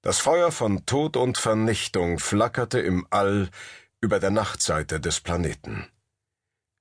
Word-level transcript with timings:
Das 0.00 0.20
Feuer 0.20 0.52
von 0.52 0.86
Tod 0.86 1.16
und 1.16 1.38
Vernichtung 1.38 2.20
flackerte 2.20 2.78
im 2.78 3.04
All 3.10 3.50
über 4.00 4.20
der 4.20 4.30
Nachtseite 4.30 5.00
des 5.00 5.20
Planeten. 5.20 5.88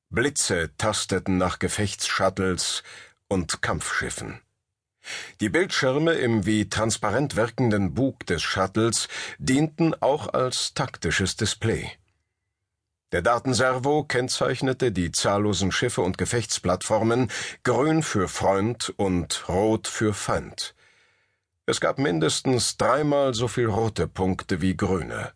Blitze 0.10 0.70
tasteten 0.78 1.40
nach 1.40 1.58
Gefechtsshuttles 1.58 2.84
und 3.28 3.64
Kampfschiffen. 3.64 4.40
Die 5.42 5.50
Bildschirme 5.50 6.14
im 6.14 6.46
wie 6.46 6.70
transparent 6.70 7.36
wirkenden 7.36 7.96
Bug 7.96 8.24
des 8.28 8.44
Shuttles 8.44 9.08
dienten 9.40 9.96
auch 10.00 10.34
als 10.34 10.76
taktisches 10.76 11.36
Display. 11.36 11.90
Der 13.14 13.24
Datenservo 13.24 14.04
kennzeichnete 14.04 14.92
die 14.92 15.12
zahllosen 15.12 15.72
Schiffe 15.72 16.02
und 16.02 16.20
Gefechtsplattformen 16.20 17.32
grün 17.64 18.04
für 18.04 18.28
Freund 18.28 18.94
und 18.98 19.50
rot 19.50 19.88
für 19.88 20.14
Feind. 20.14 20.76
Es 21.70 21.82
gab 21.82 22.00
mindestens 22.00 22.78
dreimal 22.78 23.34
so 23.34 23.50
viel 23.50 23.66
rote 23.66 24.08
Punkte 24.08 24.62
wie 24.62 24.78
grüne. 24.78 25.34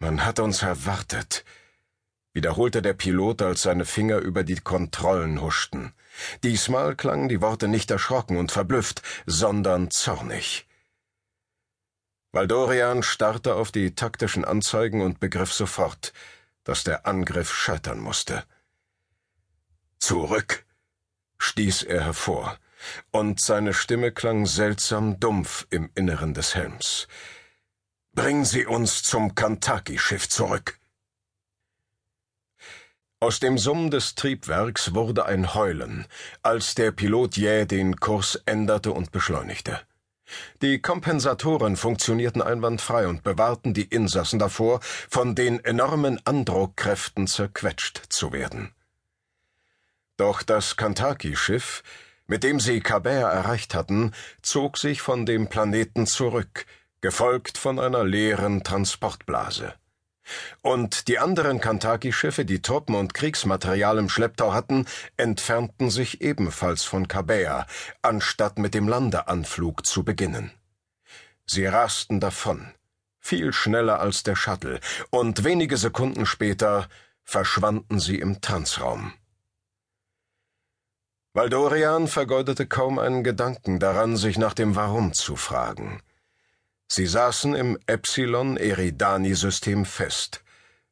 Man 0.00 0.24
hat 0.24 0.40
uns 0.40 0.62
erwartet, 0.62 1.44
wiederholte 2.32 2.82
der 2.82 2.94
Pilot, 2.94 3.40
als 3.40 3.62
seine 3.62 3.84
Finger 3.84 4.18
über 4.18 4.42
die 4.42 4.56
Kontrollen 4.56 5.40
huschten. 5.40 5.94
Diesmal 6.42 6.96
klangen 6.96 7.28
die 7.28 7.40
Worte 7.40 7.68
nicht 7.68 7.88
erschrocken 7.92 8.36
und 8.36 8.50
verblüfft, 8.50 9.02
sondern 9.26 9.92
zornig. 9.92 10.66
Valdorian 12.32 13.04
starrte 13.04 13.54
auf 13.54 13.70
die 13.70 13.94
taktischen 13.94 14.44
Anzeigen 14.44 15.02
und 15.02 15.20
begriff 15.20 15.52
sofort, 15.52 16.12
dass 16.64 16.82
der 16.82 17.06
Angriff 17.06 17.54
scheitern 17.54 18.00
musste. 18.00 18.42
Zurück, 20.00 20.66
stieß 21.38 21.84
er 21.84 22.02
hervor 22.02 22.58
und 23.10 23.40
seine 23.40 23.74
Stimme 23.74 24.12
klang 24.12 24.46
seltsam 24.46 25.18
dumpf 25.20 25.66
im 25.70 25.90
Inneren 25.94 26.34
des 26.34 26.54
Helms. 26.54 27.08
Bringen 28.14 28.44
Sie 28.44 28.66
uns 28.66 29.02
zum 29.02 29.34
Kantaki-Schiff 29.34 30.28
zurück. 30.28 30.78
Aus 33.20 33.38
dem 33.38 33.56
Summen 33.56 33.90
des 33.90 34.16
Triebwerks 34.16 34.94
wurde 34.94 35.26
ein 35.26 35.54
Heulen, 35.54 36.06
als 36.42 36.74
der 36.74 36.90
Pilot 36.90 37.36
jäh 37.36 37.66
den 37.66 37.96
Kurs 37.96 38.34
änderte 38.46 38.90
und 38.90 39.12
beschleunigte. 39.12 39.80
Die 40.60 40.80
Kompensatoren 40.80 41.76
funktionierten 41.76 42.42
einwandfrei 42.42 43.06
und 43.06 43.22
bewahrten 43.22 43.74
die 43.74 43.84
Insassen 43.84 44.38
davor, 44.38 44.80
von 44.82 45.34
den 45.34 45.64
enormen 45.64 46.20
Andruckkräften 46.26 47.26
zerquetscht 47.26 48.02
zu 48.08 48.32
werden. 48.32 48.74
Doch 50.16 50.42
das 50.42 50.76
Kantaki-Schiff 50.76 51.82
mit 52.26 52.44
dem 52.44 52.60
sie 52.60 52.80
Kabea 52.80 53.28
erreicht 53.30 53.74
hatten, 53.74 54.12
zog 54.42 54.78
sich 54.78 55.02
von 55.02 55.26
dem 55.26 55.48
Planeten 55.48 56.06
zurück, 56.06 56.66
gefolgt 57.00 57.58
von 57.58 57.78
einer 57.78 58.04
leeren 58.04 58.62
Transportblase. 58.62 59.74
Und 60.62 61.08
die 61.08 61.18
anderen 61.18 61.60
Kantaki-Schiffe, 61.60 62.44
die 62.44 62.62
Truppen 62.62 62.94
und 62.94 63.14
Kriegsmaterial 63.14 63.98
im 63.98 64.08
Schlepptau 64.08 64.52
hatten, 64.52 64.86
entfernten 65.16 65.90
sich 65.90 66.20
ebenfalls 66.20 66.84
von 66.84 67.08
Kabea, 67.08 67.66
anstatt 68.02 68.58
mit 68.58 68.74
dem 68.74 68.88
Landeanflug 68.88 69.84
zu 69.84 70.04
beginnen. 70.04 70.52
Sie 71.44 71.66
rasten 71.66 72.20
davon, 72.20 72.72
viel 73.18 73.52
schneller 73.52 74.00
als 74.00 74.22
der 74.22 74.36
Shuttle, 74.36 74.80
und 75.10 75.44
wenige 75.44 75.76
Sekunden 75.76 76.24
später 76.24 76.88
verschwanden 77.24 77.98
sie 77.98 78.18
im 78.18 78.40
Tanzraum. 78.40 79.12
Valdorian 81.34 82.08
vergeudete 82.08 82.66
kaum 82.66 82.98
einen 82.98 83.24
Gedanken 83.24 83.78
daran, 83.78 84.18
sich 84.18 84.36
nach 84.36 84.52
dem 84.52 84.76
Warum 84.76 85.14
zu 85.14 85.34
fragen. 85.34 86.02
Sie 86.88 87.06
saßen 87.06 87.54
im 87.54 87.78
Epsilon-Eridani-System 87.86 89.86
fest. 89.86 90.44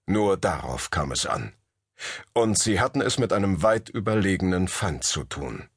Nur 0.07 0.39
darauf 0.39 0.91
kam 0.91 1.13
es 1.13 1.27
an. 1.27 1.53
Und 2.33 2.59
sie 2.59 2.81
hatten 2.81 3.03
es 3.03 3.19
mit 3.19 3.35
einem 3.35 3.63
weit 3.63 3.91
überlegenen 3.91 4.69
Feind 4.69 5.05
zu 5.05 5.25
tun. 5.25 5.69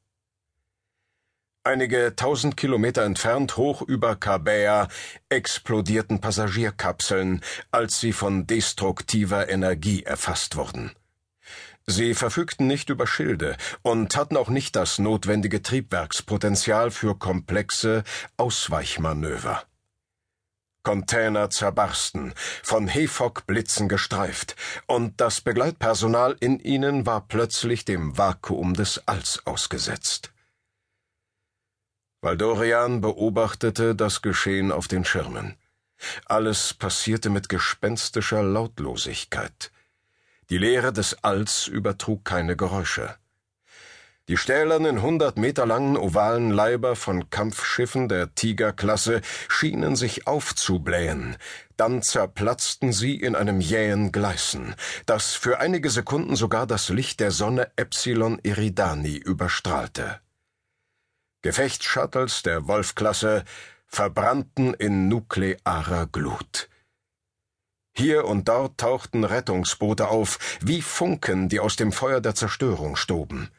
Einige 1.65 2.15
tausend 2.15 2.55
Kilometer 2.55 3.03
entfernt, 3.03 3.57
hoch 3.57 3.81
über 3.81 4.15
Kabea, 4.15 4.87
explodierten 5.27 6.21
Passagierkapseln, 6.21 7.41
als 7.71 7.99
sie 7.99 8.13
von 8.13 8.47
destruktiver 8.47 9.49
Energie 9.49 10.03
erfasst 10.03 10.55
wurden. 10.55 10.93
Sie 11.85 12.13
verfügten 12.13 12.67
nicht 12.67 12.89
über 12.89 13.07
Schilde 13.07 13.57
und 13.81 14.15
hatten 14.15 14.37
auch 14.37 14.49
nicht 14.49 14.75
das 14.75 14.99
notwendige 14.99 15.61
Triebwerkspotenzial 15.61 16.91
für 16.91 17.17
komplexe 17.17 18.03
Ausweichmanöver. 18.37 19.63
Container 20.83 21.49
zerbarsten, 21.49 22.33
von 22.61 22.87
Hefok-Blitzen 22.87 23.87
gestreift, 23.87 24.55
und 24.85 25.19
das 25.19 25.41
Begleitpersonal 25.41 26.35
in 26.39 26.59
ihnen 26.59 27.05
war 27.05 27.21
plötzlich 27.27 27.85
dem 27.85 28.17
Vakuum 28.17 28.73
des 28.73 29.07
Alls 29.07 29.45
ausgesetzt. 29.45 30.33
Valdorian 32.21 33.01
beobachtete 33.01 33.95
das 33.95 34.21
Geschehen 34.21 34.71
auf 34.71 34.87
den 34.87 35.03
Schirmen. 35.03 35.57
Alles 36.25 36.73
passierte 36.73 37.29
mit 37.29 37.49
gespenstischer 37.49 38.43
Lautlosigkeit. 38.43 39.72
Die 40.49 40.57
Leere 40.57 40.91
des 40.91 41.23
Alls 41.23 41.67
übertrug 41.67 42.25
keine 42.25 42.55
Geräusche. 42.55 43.15
Die 44.29 44.37
stählernen, 44.37 45.01
hundert 45.01 45.37
Meter 45.37 45.65
langen 45.65 45.97
ovalen 45.97 46.49
Leiber 46.49 46.95
von 46.95 47.29
Kampfschiffen 47.29 48.07
der 48.07 48.33
Tigerklasse 48.35 49.21
schienen 49.49 49.97
sich 49.97 50.27
aufzublähen, 50.27 51.35
dann 51.75 52.01
zerplatzten 52.01 52.93
sie 52.93 53.17
in 53.17 53.35
einem 53.35 53.59
jähen 53.59 54.13
Gleißen, 54.13 54.75
das 55.05 55.33
für 55.33 55.59
einige 55.59 55.89
Sekunden 55.89 56.37
sogar 56.37 56.65
das 56.67 56.87
Licht 56.87 57.19
der 57.19 57.31
Sonne 57.31 57.69
Epsilon 57.75 58.39
Eridani 58.43 59.17
überstrahlte. 59.17 60.21
Gefechtsshuttles 61.41 62.43
der 62.43 62.69
Wolf-Klasse 62.69 63.43
verbrannten 63.87 64.73
in 64.73 65.09
nuklearer 65.09 66.07
Glut. 66.07 66.69
Hier 67.95 68.25
und 68.25 68.47
dort 68.47 68.79
tauchten 68.79 69.23
Rettungsboote 69.23 70.07
auf, 70.07 70.57
wie 70.61 70.81
Funken, 70.81 71.47
die 71.47 71.59
aus 71.59 71.75
dem 71.75 71.91
Feuer 71.91 72.21
der 72.21 72.33
Zerstörung 72.33 72.95
stoben. 72.95 73.49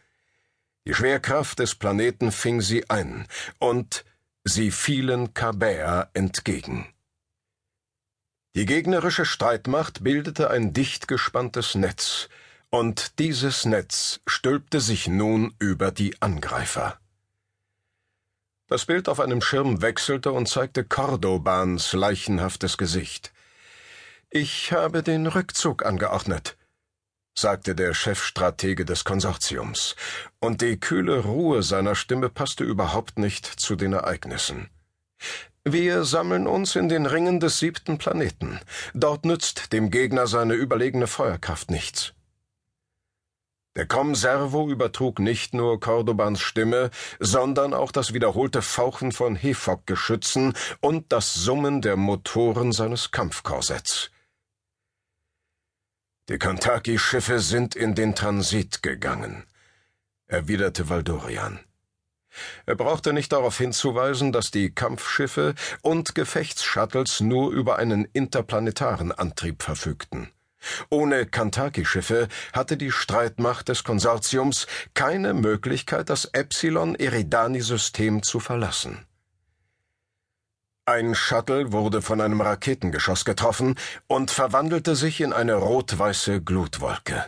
Die 0.86 0.94
Schwerkraft 0.94 1.60
des 1.60 1.76
Planeten 1.76 2.32
fing 2.32 2.60
sie 2.60 2.90
ein, 2.90 3.26
und 3.58 4.04
sie 4.42 4.70
fielen 4.70 5.32
Kabea 5.34 6.10
entgegen. 6.14 6.86
Die 8.56 8.66
gegnerische 8.66 9.24
Streitmacht 9.24 10.04
bildete 10.04 10.50
ein 10.50 10.72
dicht 10.72 11.08
gespanntes 11.08 11.74
Netz, 11.74 12.28
und 12.70 13.18
dieses 13.20 13.64
Netz 13.64 14.20
stülpte 14.26 14.80
sich 14.80 15.06
nun 15.06 15.54
über 15.58 15.92
die 15.92 16.20
Angreifer. 16.20 16.98
Das 18.66 18.84
Bild 18.84 19.08
auf 19.08 19.20
einem 19.20 19.40
Schirm 19.42 19.80
wechselte 19.80 20.32
und 20.32 20.48
zeigte 20.48 20.84
Cordobans 20.84 21.92
leichenhaftes 21.92 22.76
Gesicht. 22.76 23.32
Ich 24.36 24.72
habe 24.72 25.04
den 25.04 25.28
Rückzug 25.28 25.86
angeordnet, 25.86 26.56
sagte 27.38 27.76
der 27.76 27.94
Chefstratege 27.94 28.84
des 28.84 29.04
Konsortiums, 29.04 29.94
und 30.40 30.60
die 30.60 30.80
kühle 30.80 31.20
Ruhe 31.20 31.62
seiner 31.62 31.94
Stimme 31.94 32.30
passte 32.30 32.64
überhaupt 32.64 33.16
nicht 33.16 33.46
zu 33.46 33.76
den 33.76 33.92
Ereignissen. 33.92 34.70
Wir 35.62 36.02
sammeln 36.02 36.48
uns 36.48 36.74
in 36.74 36.88
den 36.88 37.06
Ringen 37.06 37.38
des 37.38 37.60
siebten 37.60 37.96
Planeten. 37.96 38.58
Dort 38.92 39.24
nützt 39.24 39.72
dem 39.72 39.92
Gegner 39.92 40.26
seine 40.26 40.54
überlegene 40.54 41.06
Feuerkraft 41.06 41.70
nichts. 41.70 42.12
Der 43.76 43.86
Com-Servo 43.86 44.68
übertrug 44.68 45.20
nicht 45.20 45.54
nur 45.54 45.78
Cordobans 45.78 46.40
Stimme, 46.40 46.90
sondern 47.20 47.72
auch 47.72 47.92
das 47.92 48.12
wiederholte 48.14 48.62
Fauchen 48.62 49.12
von 49.12 49.36
Hefok-Geschützen 49.36 50.54
und 50.80 51.12
das 51.12 51.34
Summen 51.34 51.82
der 51.82 51.94
Motoren 51.96 52.72
seines 52.72 53.12
Kampfkorsetts. 53.12 54.10
Die 56.30 56.38
Kentucky-Schiffe 56.38 57.38
sind 57.38 57.76
in 57.76 57.94
den 57.94 58.14
Transit 58.14 58.82
gegangen, 58.82 59.44
erwiderte 60.26 60.88
Valdorian. 60.88 61.60
Er 62.64 62.76
brauchte 62.76 63.12
nicht 63.12 63.30
darauf 63.30 63.58
hinzuweisen, 63.58 64.32
dass 64.32 64.50
die 64.50 64.70
Kampfschiffe 64.70 65.54
und 65.82 66.14
Gefechtsshuttles 66.14 67.20
nur 67.20 67.52
über 67.52 67.76
einen 67.78 68.06
interplanetaren 68.06 69.12
Antrieb 69.12 69.62
verfügten. 69.62 70.30
Ohne 70.88 71.26
Kentucky-Schiffe 71.26 72.28
hatte 72.54 72.78
die 72.78 72.90
Streitmacht 72.90 73.68
des 73.68 73.84
Konsortiums 73.84 74.66
keine 74.94 75.34
Möglichkeit, 75.34 76.08
das 76.08 76.24
Epsilon-Eridani-System 76.24 78.22
zu 78.22 78.40
verlassen. 78.40 79.04
Ein 80.86 81.14
Shuttle 81.14 81.72
wurde 81.72 82.02
von 82.02 82.20
einem 82.20 82.42
Raketengeschoss 82.42 83.24
getroffen 83.24 83.76
und 84.06 84.30
verwandelte 84.30 84.96
sich 84.96 85.22
in 85.22 85.32
eine 85.32 85.54
rot-weiße 85.54 86.42
Glutwolke. 86.42 87.24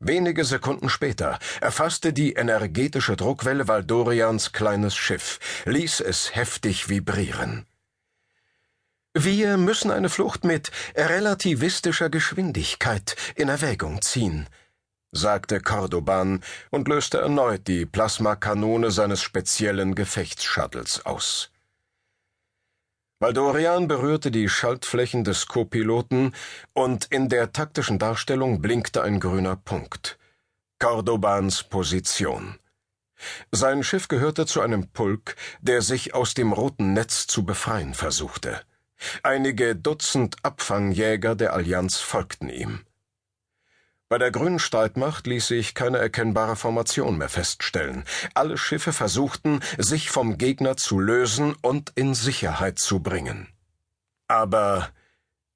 Wenige 0.00 0.46
Sekunden 0.46 0.88
später 0.88 1.38
erfasste 1.60 2.14
die 2.14 2.32
energetische 2.32 3.14
Druckwelle 3.14 3.68
Valdorians 3.68 4.52
kleines 4.52 4.96
Schiff, 4.96 5.38
ließ 5.66 6.00
es 6.00 6.34
heftig 6.34 6.88
vibrieren. 6.88 7.66
Wir 9.12 9.58
müssen 9.58 9.90
eine 9.90 10.08
Flucht 10.08 10.42
mit 10.42 10.70
relativistischer 10.96 12.08
Geschwindigkeit 12.08 13.16
in 13.34 13.50
Erwägung 13.50 14.00
ziehen, 14.00 14.48
sagte 15.12 15.60
Cordoban 15.60 16.42
und 16.70 16.88
löste 16.88 17.18
erneut 17.18 17.68
die 17.68 17.84
Plasmakanone 17.84 18.90
seines 18.90 19.20
speziellen 19.20 19.94
Gefechtsshuttles 19.94 21.04
aus. 21.04 21.52
Valdorian 23.22 23.86
berührte 23.86 24.32
die 24.32 24.48
Schaltflächen 24.48 25.22
des 25.22 25.46
Co-Piloten 25.46 26.34
und 26.72 27.04
in 27.04 27.28
der 27.28 27.52
taktischen 27.52 28.00
Darstellung 28.00 28.60
blinkte 28.60 29.04
ein 29.04 29.20
grüner 29.20 29.54
Punkt. 29.54 30.18
Cordobans 30.80 31.62
Position. 31.62 32.58
Sein 33.52 33.84
Schiff 33.84 34.08
gehörte 34.08 34.44
zu 34.44 34.60
einem 34.60 34.88
Pulk, 34.88 35.36
der 35.60 35.82
sich 35.82 36.14
aus 36.14 36.34
dem 36.34 36.52
roten 36.52 36.94
Netz 36.94 37.28
zu 37.28 37.44
befreien 37.44 37.94
versuchte. 37.94 38.60
Einige 39.22 39.76
Dutzend 39.76 40.44
Abfangjäger 40.44 41.36
der 41.36 41.52
Allianz 41.52 41.98
folgten 41.98 42.48
ihm. 42.48 42.80
Bei 44.12 44.18
der 44.18 44.30
grünen 44.30 44.58
Streitmacht 44.58 45.26
ließ 45.26 45.46
sich 45.46 45.74
keine 45.74 45.96
erkennbare 45.96 46.54
Formation 46.54 47.16
mehr 47.16 47.30
feststellen. 47.30 48.04
Alle 48.34 48.58
Schiffe 48.58 48.92
versuchten, 48.92 49.60
sich 49.78 50.10
vom 50.10 50.36
Gegner 50.36 50.76
zu 50.76 51.00
lösen 51.00 51.56
und 51.62 51.92
in 51.94 52.12
Sicherheit 52.12 52.78
zu 52.78 53.00
bringen. 53.00 53.48
Aber 54.28 54.90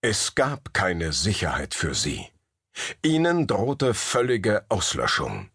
es 0.01 0.35
gab 0.37 0.73
keine 0.73 1.13
Sicherheit 1.13 1.75
für 1.75 1.95
sie. 1.95 2.29
Ihnen 3.03 3.47
drohte 3.47 3.93
völlige 3.93 4.65
Auslöschung. 4.71 5.51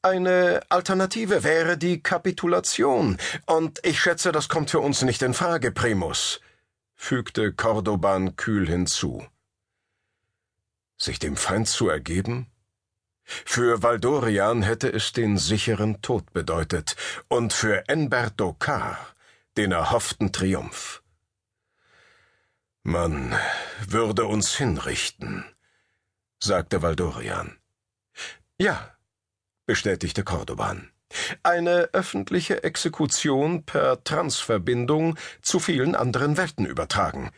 Eine 0.00 0.60
Alternative 0.68 1.42
wäre 1.42 1.76
die 1.76 2.00
Kapitulation, 2.00 3.18
und 3.46 3.80
ich 3.84 3.98
schätze, 3.98 4.30
das 4.30 4.48
kommt 4.48 4.70
für 4.70 4.78
uns 4.78 5.02
nicht 5.02 5.22
in 5.22 5.34
Frage, 5.34 5.72
Primus, 5.72 6.40
fügte 6.94 7.52
Cordoban 7.52 8.36
kühl 8.36 8.68
hinzu 8.68 9.26
sich 11.00 11.18
dem 11.18 11.36
Feind 11.36 11.68
zu 11.68 11.88
ergeben? 11.88 12.46
Für 13.24 13.82
Valdorian 13.82 14.62
hätte 14.62 14.88
es 14.92 15.12
den 15.12 15.38
sicheren 15.38 16.02
Tod 16.02 16.32
bedeutet 16.32 16.96
und 17.28 17.52
für 17.52 17.88
Enbert 17.88 18.40
Dokar 18.40 18.98
den 19.56 19.72
erhofften 19.72 20.32
Triumph. 20.32 21.02
Man 22.82 23.36
würde 23.86 24.24
uns 24.24 24.56
hinrichten, 24.56 25.44
sagte 26.38 26.82
Valdorian. 26.82 27.58
Ja, 28.58 28.96
bestätigte 29.66 30.24
Cordoban. 30.24 30.90
Eine 31.42 31.90
öffentliche 31.92 32.62
Exekution 32.62 33.64
per 33.64 34.02
Transverbindung 34.04 35.18
zu 35.42 35.58
vielen 35.58 35.94
anderen 35.94 36.36
Welten 36.36 36.66
übertragen. 36.66 37.30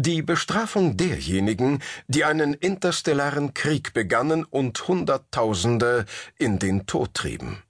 Die 0.00 0.22
Bestrafung 0.22 0.96
derjenigen, 0.96 1.82
die 2.06 2.24
einen 2.24 2.54
interstellaren 2.54 3.52
Krieg 3.52 3.94
begannen 3.94 4.44
und 4.44 4.86
Hunderttausende 4.86 6.06
in 6.38 6.60
den 6.60 6.86
Tod 6.86 7.14
trieben. 7.14 7.64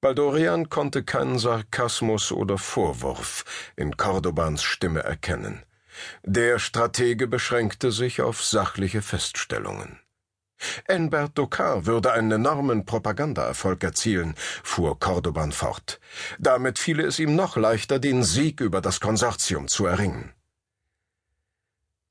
Baldorian 0.00 0.70
konnte 0.70 1.04
keinen 1.04 1.38
Sarkasmus 1.38 2.32
oder 2.32 2.58
Vorwurf 2.58 3.44
in 3.76 3.96
Cordobans 3.96 4.64
Stimme 4.64 5.04
erkennen. 5.04 5.62
Der 6.24 6.58
Stratege 6.58 7.28
beschränkte 7.28 7.92
sich 7.92 8.20
auf 8.20 8.42
sachliche 8.42 9.00
Feststellungen. 9.00 10.00
Enbert 10.86 11.38
Dokar 11.38 11.86
würde 11.86 12.12
einen 12.12 12.32
enormen 12.32 12.84
Propagandaerfolg 12.84 13.84
erzielen, 13.84 14.34
fuhr 14.64 14.98
Cordoban 14.98 15.52
fort. 15.52 16.00
Damit 16.40 16.80
fiele 16.80 17.04
es 17.04 17.20
ihm 17.20 17.36
noch 17.36 17.56
leichter, 17.56 18.00
den 18.00 18.24
Sieg 18.24 18.60
über 18.60 18.80
das 18.80 18.98
Konsortium 18.98 19.68
zu 19.68 19.86
erringen. 19.86 20.34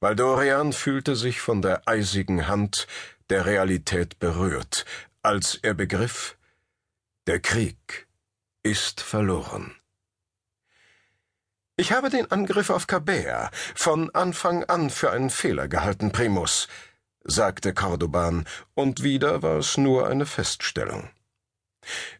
Valdorian 0.03 0.73
fühlte 0.73 1.15
sich 1.15 1.39
von 1.39 1.61
der 1.61 1.87
eisigen 1.87 2.49
Hand 2.49 2.87
der 3.29 3.45
Realität 3.45 4.19
berührt, 4.19 4.83
als 5.21 5.57
er 5.61 5.73
begriff, 5.73 6.37
der 7.25 7.39
Krieg 7.39 8.05
ist 8.63 8.99
verloren. 8.99 9.73
Ich 11.77 11.93
habe 11.93 12.09
den 12.09 12.29
Angriff 12.29 12.69
auf 12.69 12.85
Cabea 12.85 13.49
von 13.75 14.13
Anfang 14.13 14.65
an 14.65 14.89
für 14.89 15.09
einen 15.09 15.29
Fehler 15.29 15.69
gehalten, 15.69 16.11
Primus, 16.11 16.67
sagte 17.23 17.73
Cordoban, 17.73 18.43
und 18.73 19.03
wieder 19.03 19.41
war 19.41 19.59
es 19.59 19.77
nur 19.77 20.09
eine 20.09 20.25
Feststellung. 20.25 21.11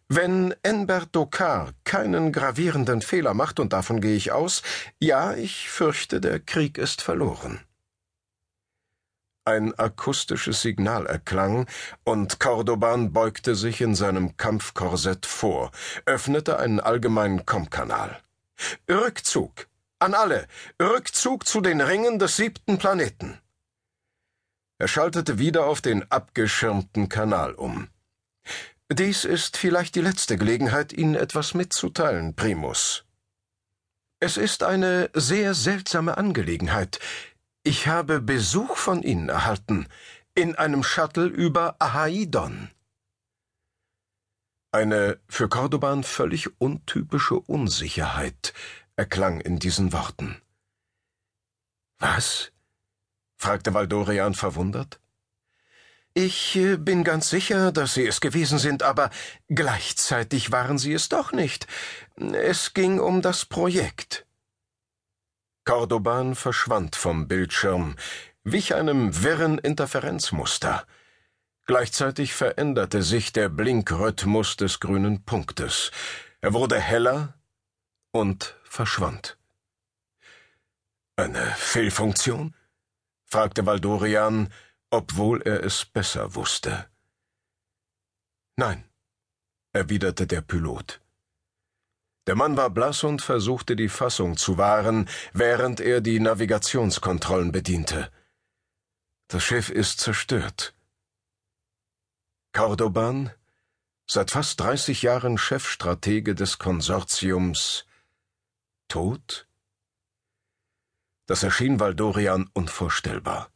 Wenn 0.07 0.55
Enbert 0.63 1.13
Dokar 1.13 1.73
keinen 1.83 2.31
gravierenden 2.31 3.01
Fehler 3.01 3.33
macht, 3.33 3.59
und 3.59 3.73
davon 3.73 3.99
gehe 3.99 4.15
ich 4.15 4.31
aus, 4.31 4.61
ja, 4.99 5.33
ich 5.33 5.69
fürchte, 5.69 6.21
der 6.21 6.39
Krieg 6.39 6.77
ist 6.77 7.01
verloren. 7.01 7.59
Ein 9.45 9.77
akustisches 9.77 10.61
Signal 10.61 11.05
erklang, 11.05 11.67
und 12.05 12.39
Cordoban 12.39 13.11
beugte 13.11 13.55
sich 13.55 13.81
in 13.81 13.93
seinem 13.93 14.37
Kampfkorsett 14.37 15.25
vor, 15.25 15.71
öffnete 16.05 16.59
einen 16.59 16.79
allgemeinen 16.79 17.45
Kommkanal. 17.45 18.21
Rückzug. 18.89 19.67
An 19.99 20.13
alle. 20.13 20.47
Rückzug 20.81 21.45
zu 21.45 21.59
den 21.59 21.81
Ringen 21.81 22.19
des 22.19 22.37
siebten 22.37 22.77
Planeten. 22.77 23.37
Er 24.77 24.87
schaltete 24.87 25.39
wieder 25.39 25.65
auf 25.65 25.81
den 25.81 26.09
abgeschirmten 26.09 27.09
Kanal 27.09 27.53
um. 27.53 27.89
Dies 28.89 29.25
ist 29.25 29.57
vielleicht 29.57 29.95
die 29.95 30.01
letzte 30.01 30.37
Gelegenheit, 30.37 30.93
Ihnen 30.93 31.15
etwas 31.15 31.53
mitzuteilen, 31.53 32.35
Primus. 32.35 33.03
Es 34.19 34.37
ist 34.37 34.63
eine 34.63 35.09
sehr 35.13 35.53
seltsame 35.53 36.17
Angelegenheit, 36.17 36.99
ich 37.63 37.87
habe 37.87 38.21
Besuch 38.21 38.75
von 38.75 39.01
Ihnen 39.03 39.29
erhalten, 39.29 39.87
in 40.35 40.55
einem 40.55 40.83
Shuttle 40.83 41.25
über 41.27 41.75
Ahaidon. 41.79 42.69
Eine 44.71 45.19
für 45.27 45.47
Cordoban 45.47 46.03
völlig 46.03 46.59
untypische 46.59 47.35
Unsicherheit 47.35 48.53
erklang 48.95 49.39
in 49.39 49.59
diesen 49.59 49.93
Worten. 49.93 50.41
Was? 51.99 52.51
fragte 53.37 53.73
Valdorian 53.73 54.33
verwundert. 54.33 54.99
Ich 56.15 56.55
äh, 56.55 56.77
bin 56.77 57.03
ganz 57.03 57.29
sicher, 57.29 57.71
dass 57.71 57.95
Sie 57.95 58.05
es 58.05 58.21
gewesen 58.21 58.59
sind, 58.59 58.83
aber 58.83 59.09
gleichzeitig 59.49 60.51
waren 60.51 60.77
Sie 60.77 60.93
es 60.93 61.09
doch 61.09 61.31
nicht. 61.31 61.65
Es 62.15 62.73
ging 62.73 62.99
um 62.99 63.21
das 63.21 63.45
Projekt. 63.45 64.27
Cordoban 65.65 66.35
verschwand 66.35 66.95
vom 66.95 67.27
Bildschirm, 67.27 67.95
wich 68.43 68.75
einem 68.75 69.23
wirren 69.23 69.57
Interferenzmuster. 69.57 70.85
Gleichzeitig 71.65 72.33
veränderte 72.33 73.03
sich 73.03 73.31
der 73.31 73.47
Blinkrhythmus 73.47 74.57
des 74.57 74.81
grünen 74.81 75.23
Punktes. 75.23 75.91
Er 76.41 76.53
wurde 76.53 76.79
heller 76.79 77.35
und 78.11 78.57
verschwand. 78.63 79.37
Eine 81.15 81.45
Fehlfunktion? 81.55 82.55
fragte 83.25 83.65
Valdorian, 83.65 84.51
obwohl 84.89 85.41
er 85.43 85.63
es 85.63 85.85
besser 85.85 86.35
wusste. 86.35 86.87
Nein, 88.57 88.83
erwiderte 89.71 90.27
der 90.27 90.41
Pilot. 90.41 91.02
Der 92.27 92.35
Mann 92.35 92.55
war 92.55 92.69
blass 92.69 93.03
und 93.03 93.21
versuchte 93.21 93.75
die 93.75 93.89
Fassung 93.89 94.37
zu 94.37 94.57
wahren, 94.57 95.09
während 95.33 95.81
er 95.81 95.99
die 96.01 96.19
Navigationskontrollen 96.19 97.51
bediente. 97.51 98.11
Das 99.27 99.43
Schiff 99.43 99.69
ist 99.69 99.99
zerstört. 99.99 100.73
Cordoban, 102.53 103.31
seit 104.05 104.31
fast 104.31 104.59
dreißig 104.59 105.01
Jahren 105.01 105.37
Chefstratege 105.37 106.35
des 106.35 106.59
Konsortiums, 106.59 107.85
tot? 108.87 109.47
Das 111.25 111.43
erschien 111.43 111.79
Valdorian 111.79 112.49
unvorstellbar. 112.53 113.52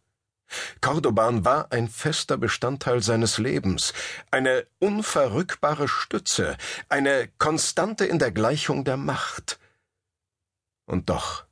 Cordoban 0.82 1.44
war 1.46 1.72
ein 1.72 1.88
fester 1.88 2.38
Bestandteil 2.38 3.02
seines 3.02 3.38
Lebens, 3.38 3.94
eine 4.32 4.66
unverrückbare 4.80 5.88
Stütze, 5.88 6.58
eine 6.90 7.30
Konstante 7.38 8.06
in 8.06 8.20
der 8.20 8.32
Gleichung 8.32 8.84
der 8.84 8.98
Macht. 8.98 9.60
Und 10.86 11.10
doch 11.10 11.48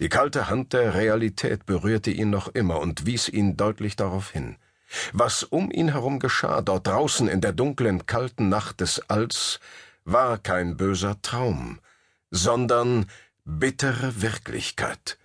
die 0.00 0.08
kalte 0.08 0.50
Hand 0.50 0.72
der 0.72 0.94
Realität 0.94 1.66
berührte 1.66 2.10
ihn 2.10 2.30
noch 2.30 2.48
immer 2.48 2.80
und 2.80 3.06
wies 3.06 3.28
ihn 3.28 3.56
deutlich 3.56 3.94
darauf 3.94 4.32
hin. 4.32 4.56
Was 5.12 5.44
um 5.44 5.70
ihn 5.70 5.92
herum 5.92 6.18
geschah, 6.18 6.62
dort 6.62 6.88
draußen 6.88 7.28
in 7.28 7.40
der 7.40 7.52
dunklen, 7.52 8.04
kalten 8.04 8.48
Nacht 8.48 8.80
des 8.80 9.08
Alls, 9.08 9.60
war 10.04 10.38
kein 10.38 10.76
böser 10.76 11.22
Traum, 11.22 11.78
sondern 12.30 13.06
bittere 13.44 14.20
Wirklichkeit. 14.20 15.16